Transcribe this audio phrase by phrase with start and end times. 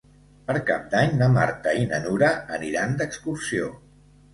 [0.47, 3.75] Per Cap d'Any na Marta i na Nura aniran d'excursió.